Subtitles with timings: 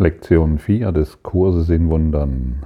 [0.00, 2.64] Lektion 4 des Kurses in Wundern,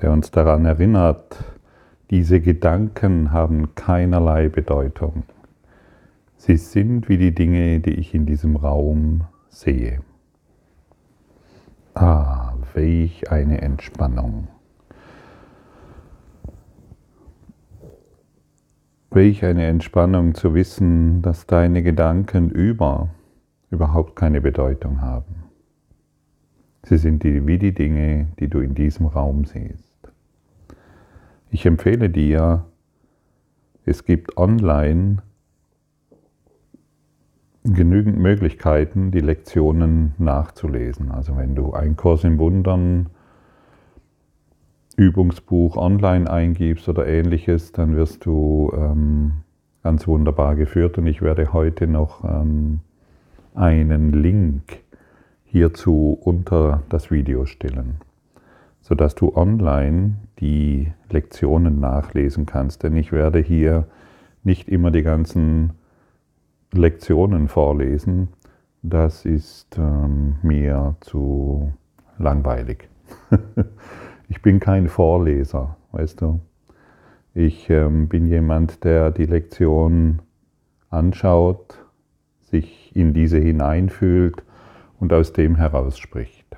[0.00, 1.42] der uns daran erinnert,
[2.10, 5.24] diese Gedanken haben keinerlei Bedeutung.
[6.36, 10.00] Sie sind wie die Dinge, die ich in diesem Raum sehe.
[11.94, 14.46] Ah, welch eine Entspannung.
[19.10, 23.08] Welch eine Entspannung zu wissen, dass deine Gedanken über
[23.70, 25.44] überhaupt keine Bedeutung haben.
[26.84, 30.12] Sie sind die, wie die Dinge, die du in diesem Raum siehst.
[31.50, 32.64] Ich empfehle dir,
[33.84, 35.18] es gibt online
[37.64, 41.10] genügend Möglichkeiten, die Lektionen nachzulesen.
[41.10, 43.08] Also wenn du ein Kurs im Wundern,
[44.96, 49.32] Übungsbuch online eingibst oder ähnliches, dann wirst du ähm,
[49.82, 50.98] ganz wunderbar geführt.
[50.98, 52.80] Und ich werde heute noch ähm,
[53.58, 54.80] einen Link
[55.44, 57.96] hierzu unter das Video stellen,
[58.80, 62.82] sodass du online die Lektionen nachlesen kannst.
[62.82, 63.86] Denn ich werde hier
[64.44, 65.72] nicht immer die ganzen
[66.72, 68.28] Lektionen vorlesen.
[68.82, 71.72] Das ist ähm, mir zu
[72.18, 72.88] langweilig.
[74.28, 76.40] ich bin kein Vorleser, weißt du.
[77.34, 80.20] Ich ähm, bin jemand, der die Lektion
[80.90, 81.78] anschaut,
[82.50, 84.42] sich in diese hineinfühlt
[85.00, 86.56] und aus dem heraus spricht.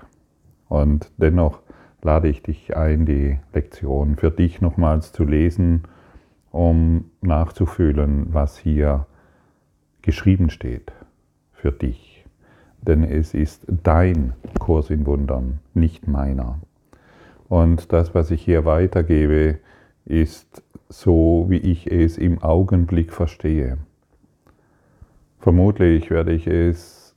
[0.68, 1.60] Und dennoch
[2.02, 5.82] lade ich dich ein, die Lektion für dich nochmals zu lesen,
[6.50, 9.06] um nachzufühlen, was hier
[10.02, 10.92] geschrieben steht
[11.52, 12.24] für dich.
[12.82, 16.58] Denn es ist dein Kurs in Wundern, nicht meiner.
[17.48, 19.58] Und das, was ich hier weitergebe,
[20.06, 23.78] ist so, wie ich es im Augenblick verstehe.
[25.40, 27.16] Vermutlich werde ich es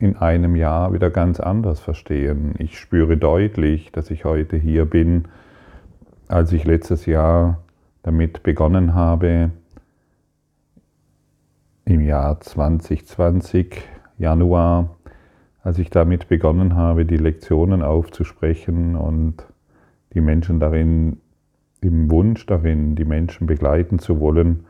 [0.00, 2.54] in einem Jahr wieder ganz anders verstehen.
[2.58, 5.26] Ich spüre deutlich, dass ich heute hier bin,
[6.26, 7.62] als ich letztes Jahr
[8.02, 9.52] damit begonnen habe,
[11.84, 13.80] im Jahr 2020,
[14.18, 14.96] Januar,
[15.62, 19.44] als ich damit begonnen habe, die Lektionen aufzusprechen und
[20.14, 21.20] die Menschen darin,
[21.80, 24.66] im Wunsch darin, die Menschen begleiten zu wollen,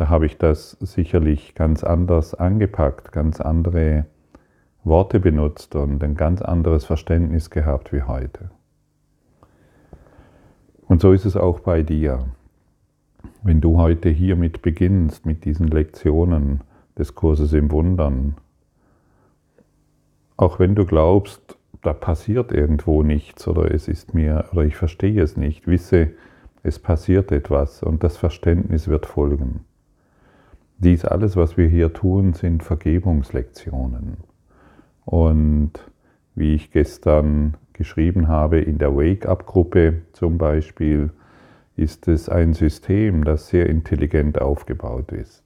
[0.00, 4.06] da habe ich das sicherlich ganz anders angepackt, ganz andere
[4.82, 8.50] Worte benutzt und ein ganz anderes Verständnis gehabt wie heute.
[10.88, 12.24] Und so ist es auch bei dir.
[13.42, 16.62] Wenn du heute hiermit beginnst, mit diesen Lektionen
[16.96, 18.36] des Kurses im Wundern,
[20.38, 25.22] auch wenn du glaubst, da passiert irgendwo nichts oder es ist mir oder ich verstehe
[25.22, 26.12] es nicht, wisse,
[26.62, 29.66] es passiert etwas und das Verständnis wird folgen.
[30.82, 34.16] Dies alles, was wir hier tun, sind Vergebungslektionen.
[35.04, 35.72] Und
[36.34, 41.10] wie ich gestern geschrieben habe in der Wake-up-Gruppe zum Beispiel,
[41.76, 45.44] ist es ein System, das sehr intelligent aufgebaut ist.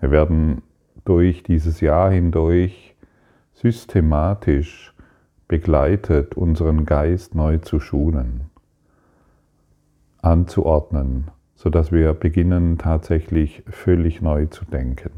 [0.00, 0.62] Wir werden
[1.04, 2.96] durch dieses Jahr hindurch
[3.54, 4.92] systematisch
[5.46, 8.50] begleitet, unseren Geist neu zu schulen,
[10.20, 15.10] anzuordnen, sodass wir beginnen tatsächlich völlig neu zu denken.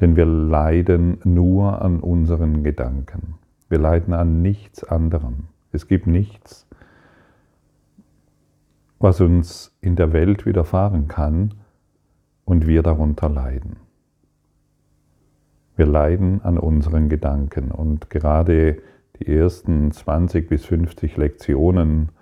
[0.00, 3.34] Denn wir leiden nur an unseren Gedanken.
[3.68, 5.48] Wir leiden an nichts anderem.
[5.70, 6.66] Es gibt nichts,
[9.00, 11.56] was uns in der Welt widerfahren kann
[12.46, 13.76] und wir darunter leiden.
[15.76, 18.78] Wir leiden an unseren Gedanken und gerade
[19.20, 22.12] die ersten 20 bis 50 Lektionen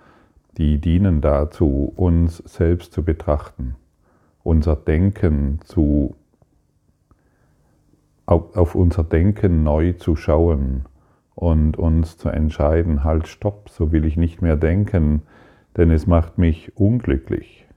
[0.57, 3.75] die dienen dazu, uns selbst zu betrachten,
[4.43, 6.15] unser Denken zu,
[8.25, 10.85] auf unser Denken neu zu schauen
[11.35, 15.23] und uns zu entscheiden, halt, stopp, so will ich nicht mehr denken,
[15.77, 17.67] denn es macht mich unglücklich.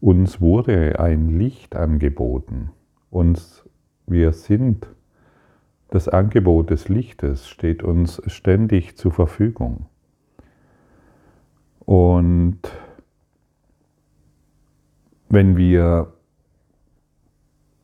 [0.00, 2.70] Uns wurde ein Licht angeboten.
[3.10, 3.68] Uns,
[4.06, 4.86] wir sind,
[5.88, 9.86] das Angebot des Lichtes steht uns ständig zur Verfügung.
[11.90, 12.60] Und
[15.28, 16.12] wenn wir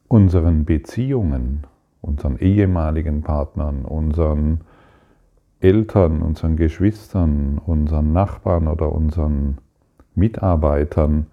[0.07, 1.67] unseren Beziehungen,
[2.03, 4.61] unseren ehemaligen Partnern, unseren
[5.59, 9.59] Eltern, unseren Geschwistern, unseren Nachbarn oder unseren
[10.15, 11.27] Mitarbeitern,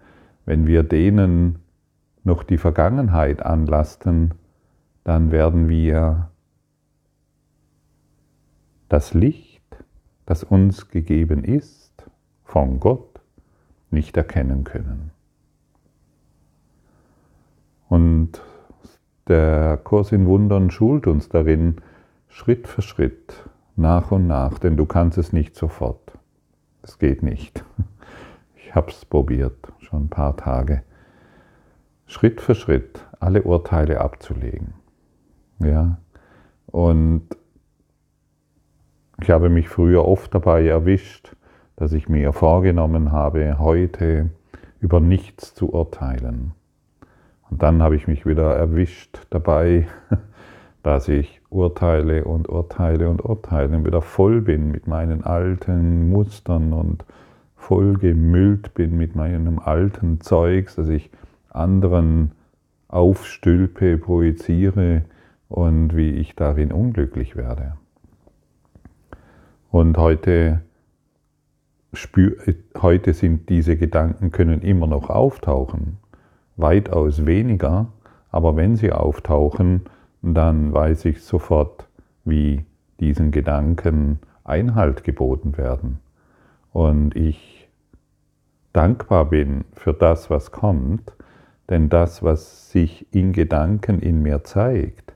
[0.48, 1.60] wenn wir denen
[2.24, 4.34] noch die Vergangenheit anlasten,
[5.04, 6.32] dann werden wir
[8.90, 9.62] das Licht,
[10.26, 11.83] das uns gegeben ist,
[12.54, 13.20] von Gott
[13.90, 15.10] nicht erkennen können.
[17.90, 18.44] Und
[19.28, 21.78] der Kurs in Wundern schult uns darin,
[22.28, 26.12] Schritt für Schritt, nach und nach, denn du kannst es nicht sofort.
[26.84, 27.66] Es geht nicht.
[28.56, 30.82] Ich habe es probiert, schon ein paar Tage.
[32.08, 34.74] Schritt für Schritt alle Urteile abzulegen.
[35.60, 36.00] Ja,
[36.66, 37.28] und
[39.22, 41.36] ich habe mich früher oft dabei erwischt,
[41.76, 44.30] dass ich mir vorgenommen habe, heute
[44.80, 46.52] über nichts zu urteilen.
[47.50, 49.88] Und dann habe ich mich wieder erwischt dabei,
[50.84, 56.74] dass ich urteile und urteile und urteile und wieder voll bin mit meinen alten Mustern
[56.74, 57.06] und
[57.56, 61.10] voll gemüllt bin mit meinem alten Zeugs, dass ich
[61.50, 62.32] anderen
[62.90, 65.04] aufstülpe, projiziere
[65.48, 67.74] und wie ich darin unglücklich werde.
[69.72, 70.62] Und heute,
[71.94, 72.36] spür,
[72.82, 75.98] heute sind diese Gedanken, können immer noch auftauchen,
[76.58, 77.88] weitaus weniger,
[78.32, 79.82] aber wenn sie auftauchen,
[80.22, 81.88] dann weiß ich sofort,
[82.26, 82.66] wie
[83.00, 86.00] diesen Gedanken Einhalt geboten werden.
[86.72, 87.70] Und ich
[88.74, 91.14] dankbar bin für das, was kommt,
[91.70, 95.14] denn das, was sich in Gedanken in mir zeigt,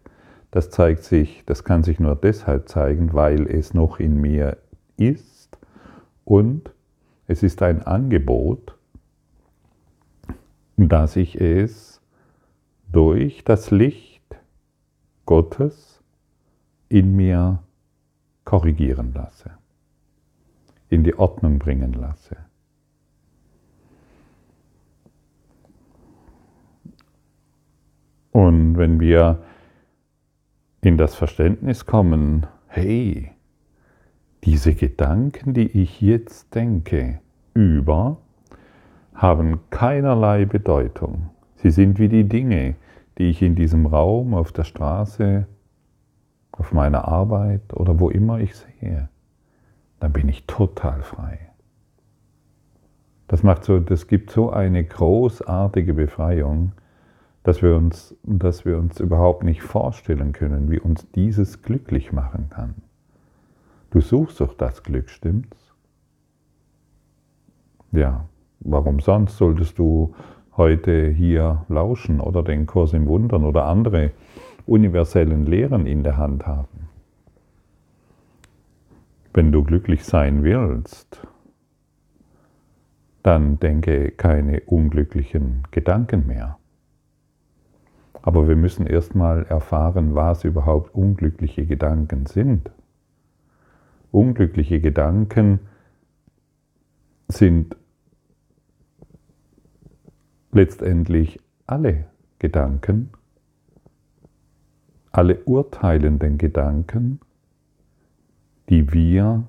[0.51, 4.57] das zeigt sich, das kann sich nur deshalb zeigen, weil es noch in mir
[4.97, 5.36] ist
[6.27, 6.73] und
[7.27, 8.77] es ist ein Angebot,
[10.75, 12.01] dass ich es
[12.91, 14.35] durch das Licht
[15.25, 16.03] Gottes
[16.89, 17.63] in mir
[18.43, 19.51] korrigieren lasse,
[20.89, 22.35] in die Ordnung bringen lasse.
[28.31, 29.45] Und wenn wir
[30.81, 33.31] in das Verständnis kommen, hey,
[34.43, 37.19] diese Gedanken, die ich jetzt denke
[37.53, 38.17] über,
[39.13, 41.29] haben keinerlei Bedeutung.
[41.55, 42.75] Sie sind wie die Dinge,
[43.17, 45.47] die ich in diesem Raum, auf der Straße,
[46.51, 49.09] auf meiner Arbeit oder wo immer ich sehe.
[49.99, 51.39] Dann bin ich total frei.
[53.27, 56.73] Das macht so, das gibt so eine großartige Befreiung
[57.47, 62.49] dass wir uns, dass wir uns überhaupt nicht vorstellen können, wie uns dieses glücklich machen
[62.49, 62.75] kann.
[63.91, 65.73] Du suchst doch das Glück, stimmt's?
[67.91, 68.27] Ja,
[68.59, 70.13] warum sonst solltest du
[70.57, 74.11] heute hier lauschen oder den Kurs im Wundern oder andere
[74.65, 76.89] universellen Lehren in der Hand haben?
[79.33, 81.25] Wenn du glücklich sein willst,
[83.23, 86.57] dann denke keine unglücklichen Gedanken mehr.
[88.21, 92.71] Aber wir müssen erstmal erfahren, was überhaupt unglückliche Gedanken sind.
[94.17, 95.59] Unglückliche Gedanken
[97.27, 97.77] sind
[100.51, 102.05] letztendlich alle
[102.39, 103.11] Gedanken,
[105.11, 107.19] alle urteilenden Gedanken,
[108.69, 109.47] die wir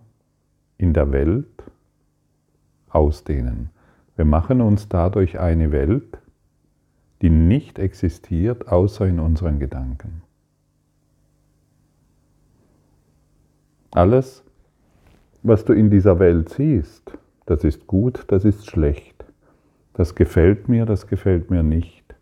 [0.76, 1.62] in der Welt
[2.90, 3.70] ausdehnen.
[4.16, 6.18] Wir machen uns dadurch eine Welt,
[7.22, 10.20] die nicht existiert außer in unseren Gedanken.
[13.92, 14.44] Alles,
[15.42, 17.12] was du in dieser Welt siehst,
[17.46, 19.24] das ist gut, das ist schlecht.
[19.94, 22.14] Das gefällt mir, das gefällt mir nicht.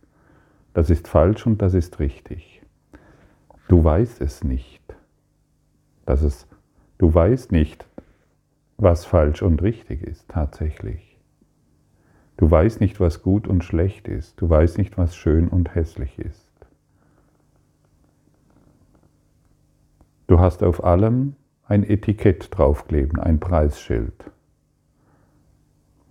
[0.72, 2.62] Das ist falsch und das ist richtig.
[3.68, 4.82] Du weißt es nicht.
[6.04, 6.46] Dass es,
[6.98, 7.86] du weißt nicht,
[8.76, 11.18] was falsch und richtig ist tatsächlich.
[12.36, 14.40] Du weißt nicht, was gut und schlecht ist.
[14.40, 16.46] Du weißt nicht, was schön und hässlich ist.
[20.26, 21.36] Du hast auf allem
[21.68, 24.30] ein Etikett draufkleben, ein Preisschild.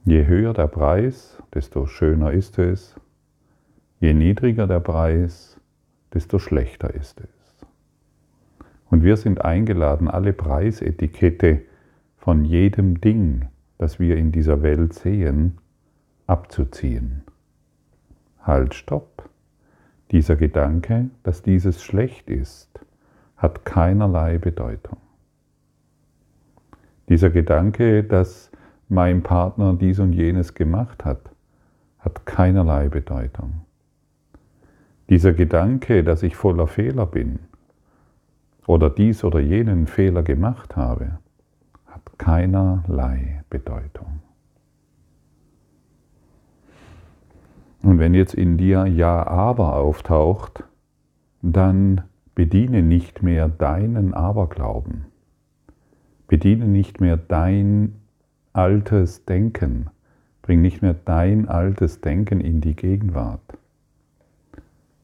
[0.04, 2.96] Je höher der Preis, desto schöner ist es.
[4.00, 5.60] Je niedriger der Preis,
[6.14, 7.66] desto schlechter ist es.
[8.90, 11.62] Und wir sind eingeladen, alle Preisetikette
[12.18, 13.48] von jedem Ding,
[13.78, 15.58] das wir in dieser Welt sehen,
[16.28, 17.24] abzuziehen.
[18.42, 19.30] Halt, stopp.
[20.12, 22.80] Dieser Gedanke, dass dieses schlecht ist,
[23.38, 24.98] hat keinerlei Bedeutung.
[27.10, 28.52] Dieser Gedanke, dass
[28.90, 31.32] mein Partner dies und jenes gemacht hat,
[32.00, 33.62] hat keinerlei Bedeutung.
[35.10, 37.40] Dieser Gedanke, dass ich voller Fehler bin
[38.68, 41.20] oder dies oder jenen Fehler gemacht habe,
[41.86, 44.22] hat keinerlei Bedeutung.
[47.84, 50.64] Und wenn jetzt in dir Ja, aber auftaucht,
[51.44, 52.02] dann
[52.34, 55.06] bediene nicht mehr deinen Aberglauben.
[56.28, 57.96] Bediene nicht mehr dein
[58.54, 59.88] altes Denken.
[60.42, 63.58] Bring nicht mehr dein altes Denken in die Gegenwart.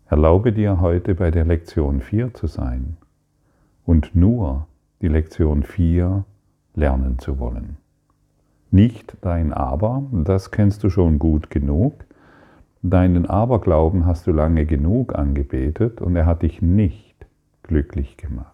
[0.08, 2.98] Erlaube dir heute bei der Lektion 4 zu sein
[3.86, 4.68] und nur
[5.02, 6.26] die Lektion 4
[6.76, 7.78] lernen zu wollen.
[8.72, 12.06] Nicht dein Aber, das kennst du schon gut genug.
[12.82, 17.16] Deinen Aberglauben hast du lange genug angebetet und er hat dich nicht
[17.64, 18.51] glücklich gemacht.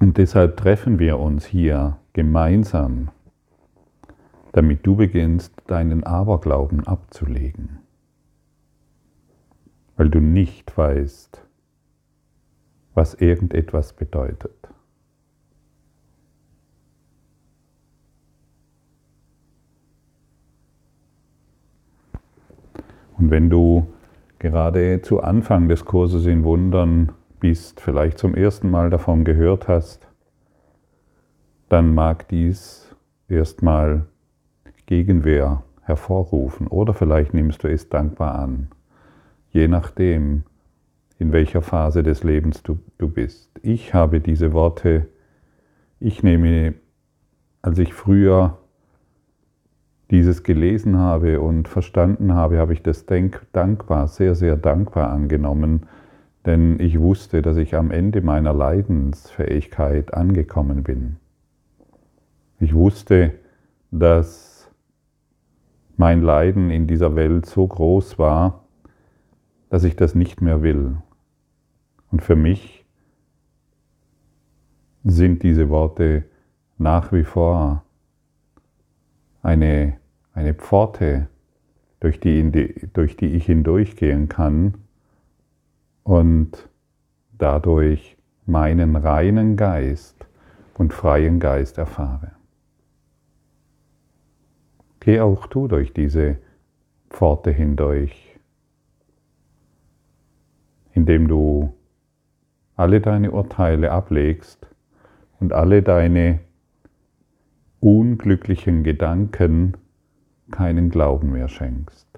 [0.00, 3.10] Und deshalb treffen wir uns hier gemeinsam
[4.52, 7.78] damit du beginnst, deinen Aberglauben abzulegen,
[9.96, 11.44] weil du nicht weißt,
[12.94, 14.52] was irgendetwas bedeutet.
[23.16, 23.86] Und wenn du
[24.38, 30.06] gerade zu Anfang des Kurses in Wundern bist, vielleicht zum ersten Mal davon gehört hast,
[31.68, 32.94] dann mag dies
[33.28, 34.06] erstmal
[34.86, 38.68] Gegenwehr hervorrufen oder vielleicht nimmst du es dankbar an,
[39.50, 40.44] je nachdem,
[41.18, 43.50] in welcher Phase des Lebens du, du bist.
[43.62, 45.08] Ich habe diese Worte,
[46.00, 46.74] ich nehme,
[47.60, 48.58] als ich früher
[50.10, 55.86] dieses gelesen habe und verstanden habe, habe ich das denk, dankbar, sehr, sehr dankbar angenommen,
[56.48, 61.16] denn ich wusste, dass ich am Ende meiner Leidensfähigkeit angekommen bin.
[62.58, 63.34] Ich wusste,
[63.90, 64.72] dass
[65.98, 68.64] mein Leiden in dieser Welt so groß war,
[69.68, 70.96] dass ich das nicht mehr will.
[72.10, 72.86] Und für mich
[75.04, 76.24] sind diese Worte
[76.78, 77.84] nach wie vor
[79.42, 79.98] eine,
[80.32, 81.28] eine Pforte,
[82.00, 84.87] durch die, durch die ich hindurchgehen kann
[86.08, 86.70] und
[87.36, 90.26] dadurch meinen reinen Geist
[90.78, 92.32] und freien Geist erfahre.
[95.00, 96.38] Geh auch du durch diese
[97.10, 98.38] Pforte hindurch,
[100.94, 101.74] indem du
[102.74, 104.66] alle deine Urteile ablegst
[105.40, 106.40] und alle deine
[107.80, 109.76] unglücklichen Gedanken
[110.50, 112.17] keinen Glauben mehr schenkst.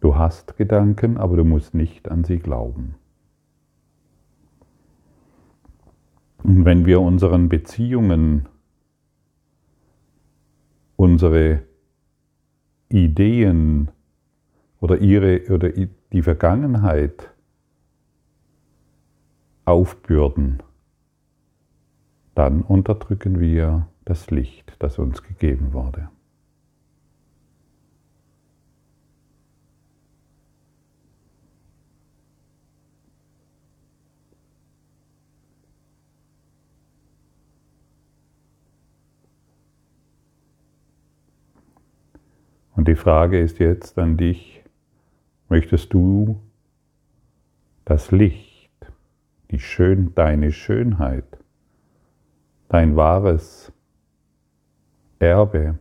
[0.00, 2.94] Du hast Gedanken, aber du musst nicht an sie glauben.
[6.42, 8.48] Und wenn wir unseren Beziehungen
[10.96, 11.62] unsere
[12.88, 13.90] Ideen
[14.80, 17.30] oder ihre oder die Vergangenheit
[19.64, 20.62] aufbürden,
[22.34, 26.08] dann unterdrücken wir das Licht, das uns gegeben wurde.
[42.76, 44.62] Und die Frage ist jetzt an dich,
[45.48, 46.42] möchtest du
[47.86, 48.70] das Licht,
[49.50, 51.24] die Schön, deine Schönheit,
[52.68, 53.72] dein wahres
[55.18, 55.78] Erbe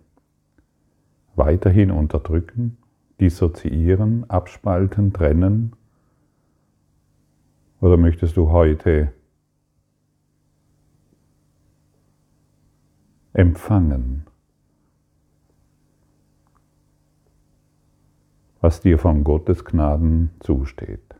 [1.36, 2.78] weiterhin unterdrücken,
[3.20, 5.74] dissoziieren, abspalten, trennen?
[7.82, 9.12] Oder möchtest du heute
[13.34, 14.25] empfangen?
[18.65, 21.13] Was dir von Gottes Gnaden zusteht.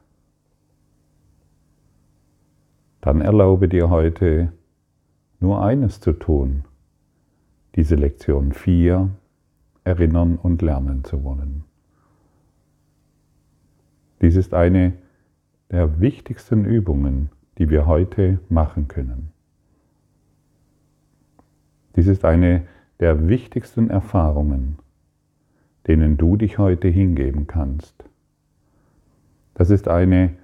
[3.02, 4.52] Dann erlaube dir heute
[5.40, 6.64] nur eines zu tun,
[7.76, 9.12] diese Lektion 4
[9.84, 11.66] erinnern und lernen zu wollen.
[14.24, 14.94] Dies ist eine
[15.70, 19.32] der wichtigsten Übungen, die wir heute machen können.
[21.96, 22.66] Dies ist eine
[23.00, 24.80] der wichtigsten Erfahrungen,
[25.88, 28.04] denen du dich heute hingeben kannst.
[29.54, 30.36] Das ist eine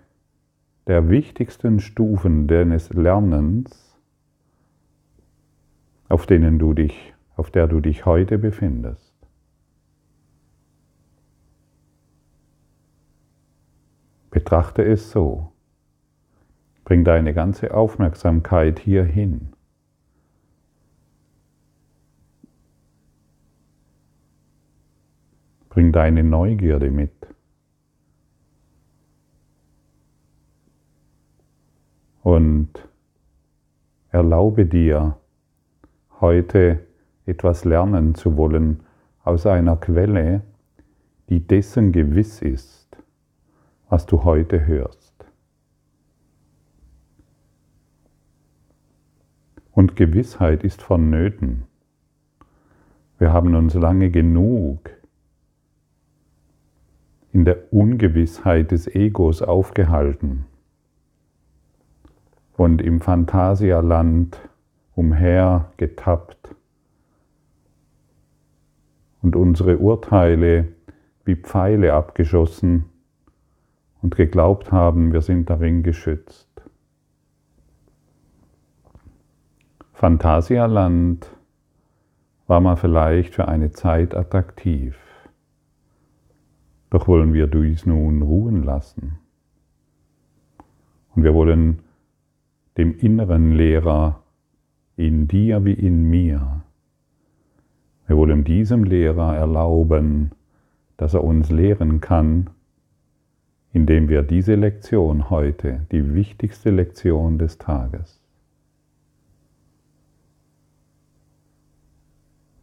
[0.88, 3.98] der wichtigsten Stufen deines Lernens,
[6.10, 9.12] auf denen du dich, auf der du dich heute befindest.
[14.30, 15.52] Betrachte es so.
[16.86, 19.54] Bring deine ganze Aufmerksamkeit hierhin.
[25.72, 27.14] Bring deine Neugierde mit.
[32.24, 32.90] Und
[34.10, 35.18] erlaube dir,
[36.20, 36.86] heute
[37.26, 38.82] etwas lernen zu wollen
[39.24, 40.42] aus einer Quelle,
[41.30, 42.98] die dessen gewiss ist,
[43.88, 45.26] was du heute hörst.
[49.72, 51.64] Und Gewissheit ist vonnöten.
[53.18, 54.90] Wir haben uns lange genug
[57.34, 60.46] in der Ungewissheit des Egos aufgehalten
[62.58, 64.38] und im Phantasialand
[64.96, 66.56] umhergetappt
[69.22, 70.68] und unsere Urteile
[71.24, 72.86] wie Pfeile abgeschossen
[74.02, 76.50] und geglaubt haben, wir sind darin geschützt.
[79.94, 81.30] Phantasialand
[82.48, 85.01] war mal vielleicht für eine Zeit attraktiv.
[87.02, 89.18] Doch wollen wir dies nun ruhen lassen.
[91.16, 91.80] Und wir wollen
[92.78, 94.22] dem inneren Lehrer
[94.98, 96.62] in dir wie in mir,
[98.06, 100.30] wir wollen diesem Lehrer erlauben,
[100.98, 102.52] dass er uns lehren kann,
[103.74, 108.22] indem wir diese Lektion heute, die wichtigste Lektion des Tages,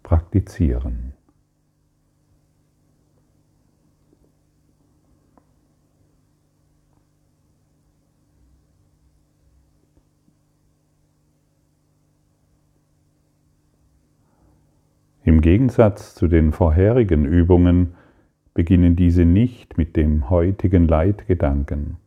[0.05, 1.18] praktizieren.
[15.29, 17.89] Im Gegensatz zu den vorherigen Übungen
[18.55, 21.99] beginnen diese nicht mit dem heutigen Leitgedanken.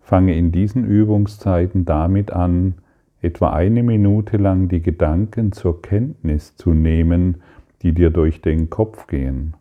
[0.00, 2.74] Fange in diesen Übungszeiten damit an,
[3.22, 7.36] etwa eine Minute lang die Gedanken zur Kenntnis zu nehmen,
[7.82, 9.54] die dir durch den Kopf gehen.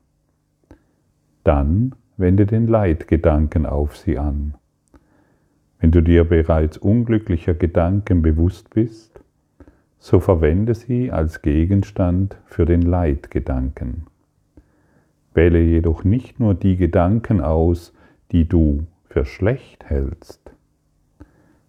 [1.43, 4.55] Dann wende den Leitgedanken auf sie an.
[5.79, 9.22] Wenn du dir bereits unglücklicher Gedanken bewusst bist,
[10.03, 14.07] so verwende sie als Gegenstand für den Leitgedanken.
[15.33, 17.93] Wähle jedoch nicht nur die Gedanken aus,
[18.33, 20.51] die du für schlecht hältst.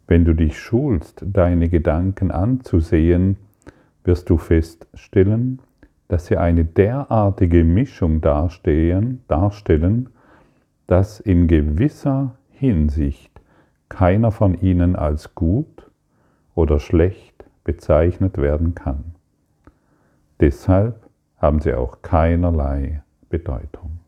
[0.08, 3.36] Wenn du dich schulst, deine Gedanken anzusehen,
[4.02, 5.60] wirst du feststellen,
[6.08, 9.20] dass sie eine derartige Mischung darstellen,
[10.88, 13.30] dass in gewisser Hinsicht
[13.88, 15.88] keiner von ihnen als gut
[16.56, 17.33] oder schlecht
[17.64, 19.14] bezeichnet werden kann.
[20.40, 23.98] Deshalb haben sie auch keinerlei Bedeutung.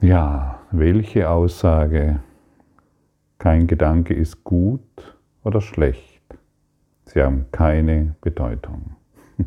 [0.00, 2.20] Ja, welche Aussage,
[3.38, 4.80] kein Gedanke ist gut
[5.42, 6.22] oder schlecht,
[7.04, 8.96] sie haben keine Bedeutung.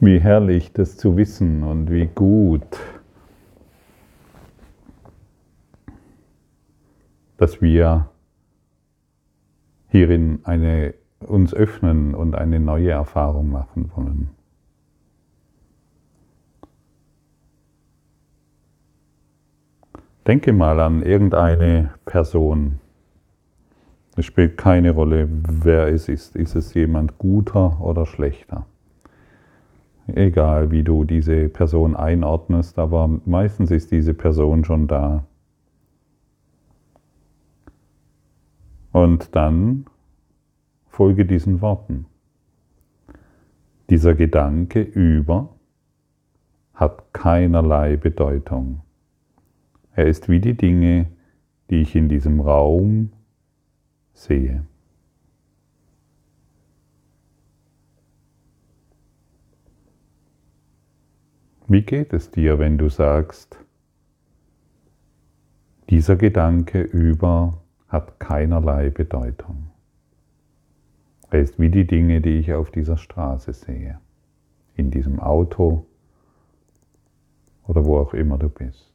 [0.00, 2.78] Wie herrlich das zu wissen und wie gut,
[7.36, 8.09] dass wir
[9.90, 10.94] hierin eine,
[11.26, 14.30] uns öffnen und eine neue Erfahrung machen wollen.
[20.26, 22.78] Denke mal an irgendeine Person.
[24.16, 26.36] Es spielt keine Rolle, wer es ist.
[26.36, 28.66] Ist es jemand guter oder schlechter?
[30.06, 35.24] Egal, wie du diese Person einordnest, aber meistens ist diese Person schon da.
[38.92, 39.86] Und dann
[40.88, 42.06] folge diesen Worten.
[43.88, 45.54] Dieser Gedanke über
[46.74, 48.80] hat keinerlei Bedeutung.
[49.94, 51.06] Er ist wie die Dinge,
[51.68, 53.12] die ich in diesem Raum
[54.12, 54.64] sehe.
[61.68, 63.56] Wie geht es dir, wenn du sagst,
[65.88, 67.59] dieser Gedanke über
[67.90, 69.70] hat keinerlei Bedeutung.
[71.30, 74.00] Er ist wie die Dinge, die ich auf dieser Straße sehe,
[74.74, 75.86] in diesem Auto
[77.66, 78.92] oder wo auch immer du bist.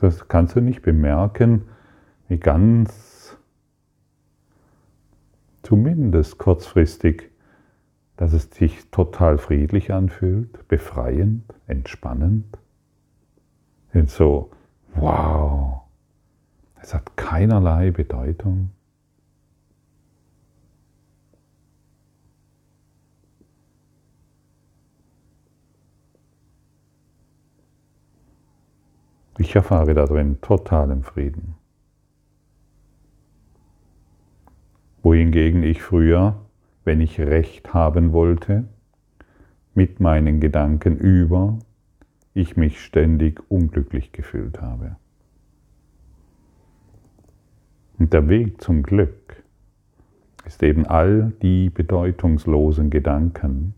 [0.00, 1.62] Das kannst du nicht bemerken,
[2.28, 3.36] wie ganz
[5.62, 7.30] zumindest kurzfristig,
[8.16, 12.58] dass es sich total friedlich anfühlt, befreiend, entspannend.
[13.92, 14.50] Und so,
[14.94, 15.87] wow,
[16.82, 18.70] es hat keinerlei Bedeutung.
[29.40, 31.54] Ich erfahre darin totalen Frieden.
[35.02, 36.44] Wohingegen ich früher,
[36.84, 38.64] wenn ich Recht haben wollte,
[39.74, 41.60] mit meinen Gedanken über,
[42.34, 44.96] ich mich ständig unglücklich gefühlt habe.
[47.98, 49.42] Und der Weg zum Glück
[50.46, 53.74] ist eben all die bedeutungslosen Gedanken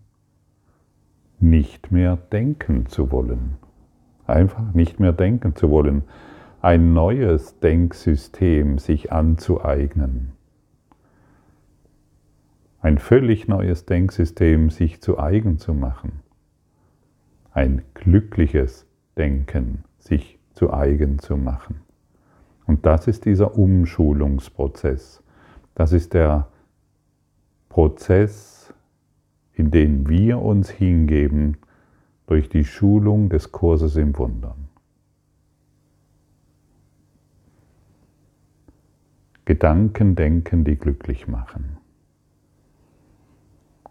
[1.41, 3.57] nicht mehr denken zu wollen.
[4.27, 6.03] Einfach nicht mehr denken zu wollen.
[6.63, 10.33] Ein neues Denksystem sich anzueignen.
[12.81, 16.13] Ein völlig neues Denksystem sich zu eigen zu machen.
[17.53, 18.87] ein glückliches
[19.19, 21.81] Denken sich zu eigen zu machen.
[22.71, 25.25] Und das ist dieser Umschulungsprozess.
[25.75, 26.47] Das ist der
[27.69, 28.73] Prozess,
[29.55, 31.57] in den wir uns hingeben
[32.29, 34.69] durch die Schulung des Kurses im Wundern.
[39.47, 41.77] Gedanken denken, die glücklich machen.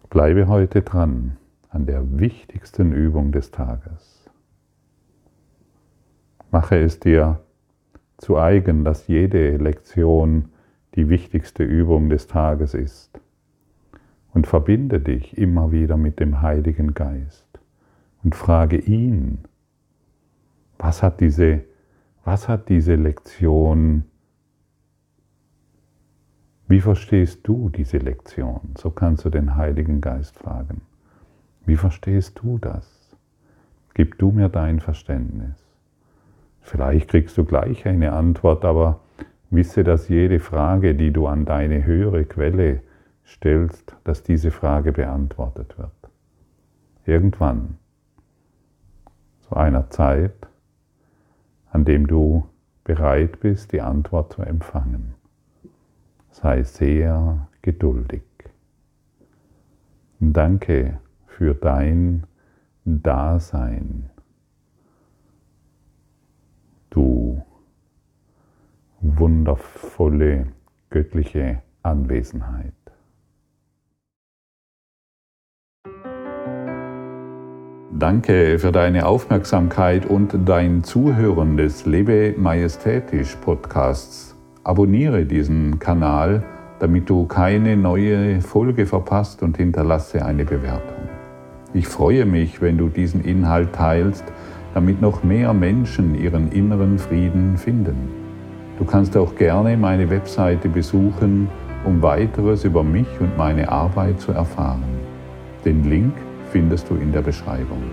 [0.09, 1.35] Bleibe heute dran
[1.67, 4.29] an der wichtigsten Übung des Tages.
[6.49, 7.41] Mache es dir
[8.19, 10.49] zu eigen, dass jede Lektion
[10.95, 13.19] die wichtigste Übung des Tages ist.
[14.33, 17.47] Und verbinde dich immer wieder mit dem Heiligen Geist
[18.23, 19.39] und frage ihn,
[20.77, 21.61] was hat diese,
[22.23, 24.03] was hat diese Lektion
[26.69, 28.75] wie verstehst du diese Lektion?
[28.77, 30.81] So kannst du den Heiligen Geist fragen.
[31.65, 33.17] Wie verstehst du das?
[33.95, 35.68] Gib du mir dein Verständnis.
[36.69, 39.01] Vielleicht kriegst du gleich eine Antwort, aber
[39.49, 42.81] wisse, dass jede Frage, die du an deine höhere Quelle
[43.25, 45.91] stellst, dass diese Frage beantwortet wird.
[47.05, 47.77] Irgendwann,
[49.41, 50.47] zu einer Zeit,
[51.71, 52.47] an dem du
[52.83, 55.15] bereit bist, die Antwort zu empfangen
[56.31, 58.23] sei sehr geduldig.
[60.19, 62.25] Danke für dein
[62.85, 64.08] Dasein,
[66.89, 67.41] du
[69.01, 70.47] wundervolle
[70.89, 72.73] göttliche Anwesenheit.
[77.91, 86.43] Danke für deine Aufmerksamkeit und dein Zuhören des Lebe Majestätisch Podcasts abonniere diesen Kanal,
[86.79, 91.09] damit du keine neue Folge verpasst und hinterlasse eine Bewertung.
[91.73, 94.23] Ich freue mich, wenn du diesen Inhalt teilst,
[94.73, 98.09] damit noch mehr Menschen ihren inneren Frieden finden.
[98.77, 101.49] Du kannst auch gerne meine Webseite besuchen,
[101.85, 104.83] um weiteres über mich und meine Arbeit zu erfahren.
[105.65, 106.13] Den Link
[106.51, 107.83] findest du in der Beschreibung.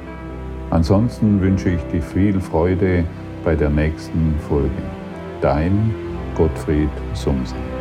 [0.70, 3.04] Ansonsten wünsche ich dir viel Freude
[3.44, 4.70] bei der nächsten Folge.
[5.40, 5.94] Dein
[6.36, 7.75] Gottfried Sumsen.